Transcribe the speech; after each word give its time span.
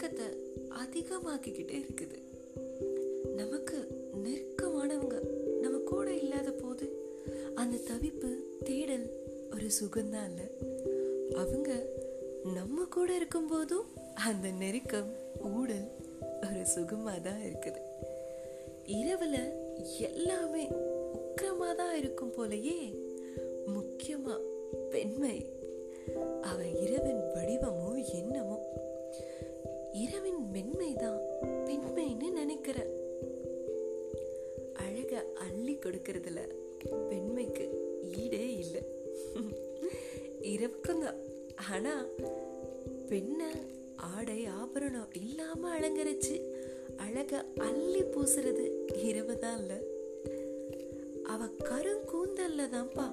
நெருக்கத்தை 0.00 0.26
அதிகமாக்கிக்கிட்டே 0.82 1.78
இருக்குது. 1.80 2.18
நமக்கு 3.36 3.78
நெருக்கமானவங்க 4.24 5.16
நம்ம 5.60 5.78
கூட 5.90 6.06
இல்லாத 6.20 6.50
போது 6.60 6.86
அந்த 7.54 7.80
தவிப்பு 7.88 8.30
தேடல் 8.64 9.04
ஒரு 9.54 9.66
சுகம்தான் 9.78 10.28
இல்லை. 10.30 10.46
அவங்க 11.42 11.68
நம்ம 12.54 12.86
கூட 12.96 13.10
இருக்கும்போதும் 13.18 13.90
அந்த 14.28 14.48
நெருக்கம் 14.62 15.10
ஊடல் 15.52 15.86
ஒரு 16.48 16.62
சுகமா 16.74 17.14
தான் 17.20 17.42
இருக்குது. 17.48 17.82
இரவில் 19.00 19.42
எல்லாமே 20.08 20.64
உக்கிரமா 21.18 21.70
தான் 21.74 21.94
இருக்கும் 21.98 22.34
போலயே 22.38 22.80
முக்கியமாக 23.76 24.40
பெண்மை 24.94 25.36
அவ 26.42 26.58
இரவின் 26.86 27.24
வடிவமோ 27.36 27.90
என்னமோ 28.20 28.58
இரவின் 30.02 30.40
மென்மை 30.50 30.92
தான் 30.94 31.20
பெண்மைன்னு 31.66 32.28
நினைக்கிற. 32.30 32.78
அழக 34.84 35.12
அள்ளி 35.46 35.74
கொடுக்கறதுல 35.74 36.40
பெண்மைக்கு 37.10 37.64
ஈடே 38.22 38.44
இல்லை. 38.58 38.82
இரவுக்கும் 40.52 41.02
தான் 41.04 41.18
ஆனா 41.70 41.94
பெண்ணை 43.08 43.50
ஆடை 43.96 44.44
ஆபரணம் 44.60 45.12
இல்லாம 45.12 45.70
அலங்கரிச்சு 45.76 46.36
அழக 46.96 47.32
அள்ளி 47.68 48.02
பூசுறது 48.02 48.64
இரவு 49.08 49.38
தான் 49.38 49.58
இல்ல. 49.60 49.74
அவ 51.32 51.46
கருங்கூந்தல்ல 51.68 52.62
தான்ப்பா 52.76 53.06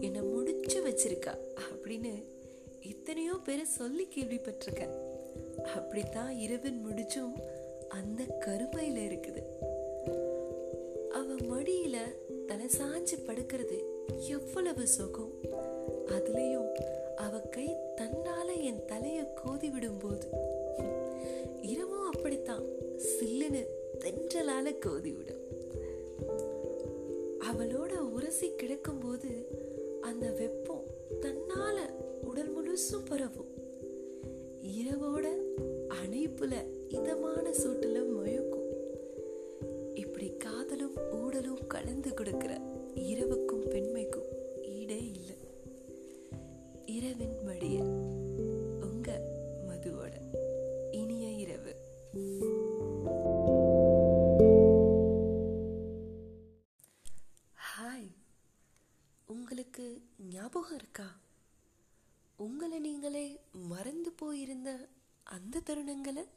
என்னை 0.00 0.20
முடிச்சு 0.22 0.78
வச்சிருக்கா 0.82 1.34
அப்படின்னு 1.64 2.12
எத்தனையோ 2.82 3.34
பேரை 3.46 3.64
சொல்லி 3.64 4.04
கேள்விப்பட்டிருக்கேன். 4.16 4.94
அப்படித்தான் 5.64 6.36
இரவின் 6.36 6.86
முடிச்சும் 6.86 7.32
அந்த 7.88 8.24
கருமையில 8.46 9.00
இருக்குது. 9.04 9.42
அவ 11.10 11.34
மடியில 11.34 11.96
தலை 12.46 12.66
சாஞ்சு 12.66 13.18
படுக்கிறது 13.26 13.82
எவ்வளவு 14.28 14.86
சுகம். 14.86 15.32
அதுலயும் 16.06 16.74
அவ 17.16 17.38
கை 17.38 17.76
தன்னால 17.96 18.62
என் 18.62 18.84
தலைய 18.86 19.26
கோதி 19.34 19.68
விடும்போது 19.68 20.26
இரவும் 21.62 22.10
அப்படித்தான் 22.10 22.62
சில்லுன்னு 22.96 23.66
தென்றலால 23.98 24.78
கோதி 24.78 25.12
விடும். 25.12 25.46
அவளோட 27.40 27.96
உரசி 27.96 28.48
கிடக்கும்போது 28.48 29.44
அந்த 30.00 30.30
வெப்பம் 30.30 30.84
தன்னால 31.20 31.78
உடல் 32.24 32.52
முழுசும் 32.56 33.06
பரவும். 33.08 33.57
இரவோட 34.78 35.26
அணைப்புல 35.98 36.54
இதமான 36.88 37.46
சூட்டுல 37.62 37.98
மயக்கும் 38.14 38.57
தருணங்களை? 65.68 66.28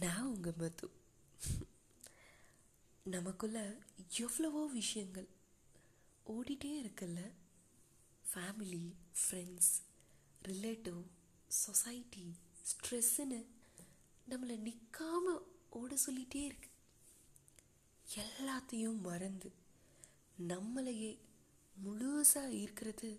நான் 0.00 0.22
உங்க 0.22 0.52
மது. 0.56 0.90
நமக்குள்ள 3.02 3.78
எவ்வளவோ 4.18 4.66
விஷயங்கள் 4.66 5.28
ஓடிட்டே 6.26 6.72
இருக்குல்ல? 6.82 7.30
ஃபேமிலி 8.34 8.94
ஃப்ரெண்ட்ஸ் 9.20 9.72
ரிலேட்டிவ் 10.42 11.02
சொசைட்டி 11.48 12.36
ஸ்ட்ரெஸ்ஸுன்னு 12.62 13.46
நம்மளை 14.30 14.56
நிற்காம 14.58 15.38
ஓட 15.70 15.96
சொல்லிட்டே 16.06 16.44
இருக்கு. 16.44 16.70
எல்லாத்தையும் 18.14 19.00
மறந்து 19.00 19.52
நம்மளையே 20.48 21.18
முழுசாக 21.84 22.50
ஈர்க்கிறது 22.52 23.18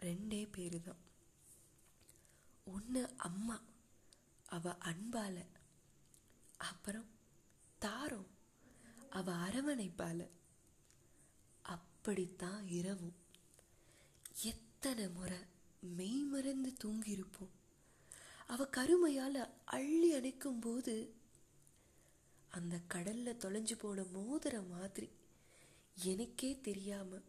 ரெண்டே 0.00 0.48
பேர் 0.52 0.82
தான் 0.82 1.12
ஒன்று 2.64 3.14
அம்மா 3.16 3.62
அவ 4.46 4.76
அன்பால 4.84 5.46
அப்புறம் 6.56 7.08
தாரம் 7.78 8.30
அவ 9.10 9.32
அரவணைப்பால. 9.32 10.28
அப்படித்தான் 11.62 12.68
இரவும். 12.68 13.14
எத்தனை 14.42 15.08
முறை 15.08 15.38
மெய் 15.80 16.22
மறந்து 16.22 16.72
தூங்கியிருப்போம். 16.84 17.54
அவ 18.46 18.68
கருமையால 18.76 19.50
அள்ளி 19.64 20.14
அணைக்கும் 20.14 20.60
போது 20.60 21.14
அந்த 22.48 22.80
கடல்ல 22.94 23.34
தொலைஞ்சு 23.36 23.78
போன 23.78 24.02
மோதிர 24.02 24.68
மாதிரி 24.68 25.08
எனக்கே 25.94 26.60
தெரியாம 26.60 27.20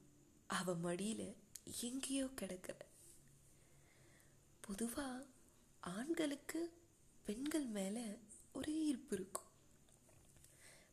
அவ 0.47 0.75
மடியில 0.75 1.35
எங்கேயோ 1.81 2.27
கிடக்கிற 2.35 2.77
பொதுவாக 4.65 5.25
ஆண்களுக்கு 5.79 6.59
பெண்கள் 7.25 7.67
மேலே 7.77 8.05
ஒரு 8.53 8.71
ஈர்ப்பு 8.85 9.13
இருக்கும். 9.15 9.51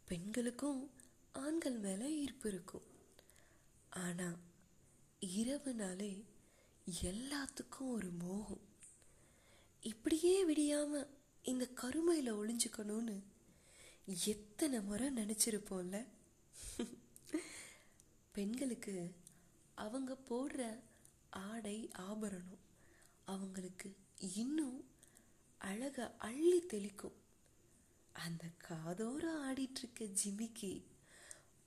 பெண்களுக்கும் 0.05 0.81
ஆண்கள் 1.33 1.78
மேலே 1.78 2.06
ஈர்ப்பு 2.16 2.49
இருக்கும். 2.49 2.88
ஆனால் 4.03 4.38
இரவுனாலே 5.37 6.12
எல்லாத்துக்கும் 7.03 7.91
ஒரு 7.97 8.11
மோகம். 8.25 8.66
இப்படியே 9.91 10.34
விடியாமல் 10.44 11.11
இந்த 11.43 11.66
கருமையில் 11.82 12.34
ஒளிஞ்சுக்கணும்னு 12.34 13.16
எத்தனை 14.27 14.81
முறை 14.81 15.09
நினச்சிருப்போம்ல? 15.21 15.99
பெண்களுக்கு 18.32 18.97
அவங்க 19.75 20.12
போடுற 20.28 20.61
ஆடை 21.31 21.78
ஆபரணம் 22.09 22.62
அவங்களுக்கு 23.25 23.97
இன்னும் 24.19 24.84
அழக 25.59 26.15
அள்ளி 26.19 26.62
தெளிக்கும். 26.62 27.19
அந்த 28.12 28.44
காதோர 28.69 29.25
ஆடிட்டு 29.49 29.78
இருக்க 29.78 30.05
ஜிமிக்கு 30.05 30.84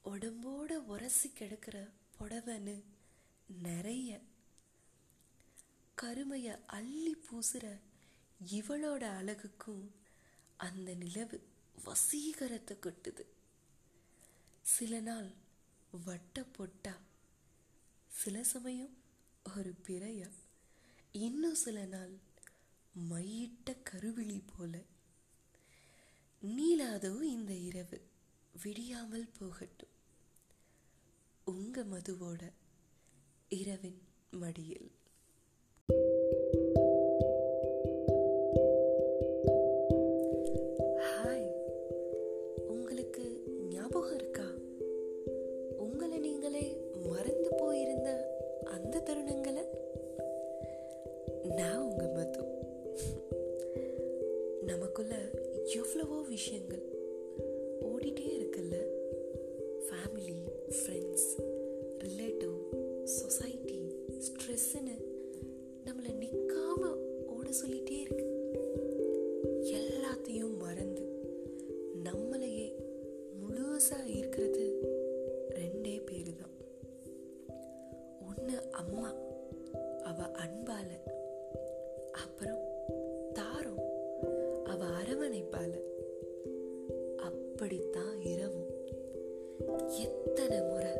உடம்போட 0.05 0.71
உரசி 0.71 1.29
கிடக்கிற 1.29 1.89
புடவைன்னு 2.19 2.83
நிறைய 3.47 4.19
கருமைய 6.01 6.59
அள்ளி 6.67 7.15
பூசுற 7.15 7.79
இவளோட 8.51 9.03
அழகுக்கும் 9.19 9.87
அந்த 10.57 10.93
நிலவு 10.93 11.47
வசீகரத்தை 11.85 12.77
கொட்டுது. 12.77 13.25
சில 14.61 14.99
நாள் 14.99 15.33
வட்ட 16.05 16.43
பொட்டா 16.43 16.97
சில 18.07 18.43
சமயம் 18.43 18.97
ஒரு 19.55 19.75
பிறையா 19.87 20.29
இன்னும் 21.15 21.55
சில 21.55 21.85
நாள் 21.85 22.17
மையிட்ட 23.09 23.77
கருவிழி 23.89 24.41
போல 24.57 24.81
நீலாதோ 26.41 27.21
இந்த 27.21 27.53
இரவு 27.53 28.01
விடியாமல் 28.63 29.29
போகட்டும். 29.39 29.89
உங்க 31.45 31.83
மதுவோட 31.83 32.51
இரவின் 33.49 34.01
மடியில். 34.31 34.91
நான் 51.55 51.81
உங்கள் 51.81 52.11
மது 52.11 52.43
நமக்குள்ள 54.65 55.15
எவ்வளவோ 55.75 56.21
விஷயங்கள் 56.21 56.83
ஓடிட்டே 57.81 58.27
இருக்குல்ல? 58.37 58.75
ஃபேமிலி 59.85 60.35
ஃப்ரெண்ட்ஸ் 60.69 61.29
ரிலேட்டிவ் 61.97 62.55
சொசைட்டி 63.03 63.79
ஸ்ட்ரெஸ்ஸுன்னு 64.17 64.95
நம்மளை 65.85 66.13
நிற்காமல் 66.13 66.99
ஓட 67.27 67.49
சொல்லிகிட்டே 67.49 67.99
இருக்கு. 67.99 68.27
எல்லாத்தையும் 69.73 70.57
மறந்து 70.57 71.05
நம்மளையே 72.03 72.67
முழுசாக 73.41 74.15
இருக்கிறது 74.15 74.65
ரெண்டே 75.49 76.05
பேர் 76.05 76.33
தான் 76.35 76.55
ஒன்று 78.27 78.71
அம்மா 78.71 79.09
அவள் 80.03 80.33
அன்பால் 80.35 80.93
அப்புறம் 82.15 82.63
தாரும். 83.33 83.79
அவ 84.63 84.85
அரவணைப்பால. 85.01 85.79
அப்படித்தான் 87.17 88.21
இரவும். 88.21 88.73
எத்தனை 89.87 90.61
முறை 90.61 90.91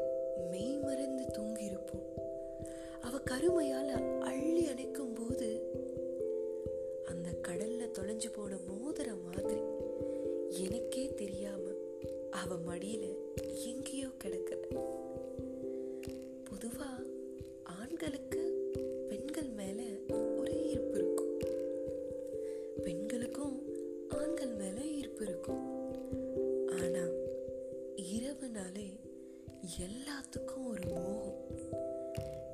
எல்லாத்துக்கும் 29.65 30.67
ஒரு 30.67 30.81
மோகம். 30.93 31.37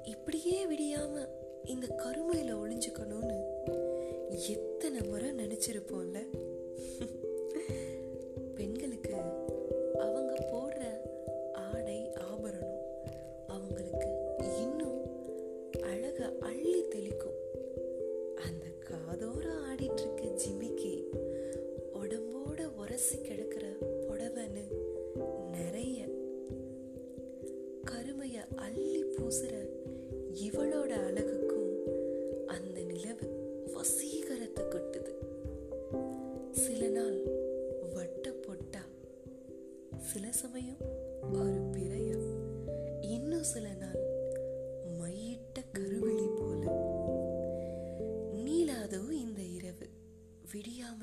இப்படியே 0.03 0.65
விடியாம 0.65 1.27
இந்த 1.65 1.87
கருமையில 1.87 2.53
ஒளிஞ்சுக்கணும்னு 2.55 3.39
எத்தனை 4.47 5.01
முறை 5.01 5.31
நினைச்சிருப்போம்ல? 5.31 6.25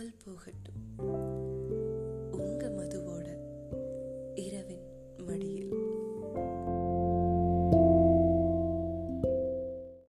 i 0.01 0.13
will 0.25 1.28